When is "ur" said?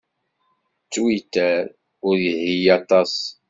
2.07-2.15